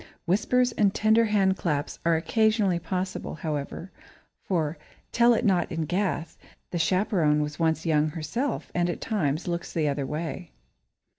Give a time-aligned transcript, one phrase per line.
[0.25, 3.91] Whispers and tender hand clasps are occasionally possible, however,
[4.43, 4.79] for,
[5.11, 6.39] tell it not in Gath!
[6.71, 10.49] the chaperone was once young herself and at times looks the other way.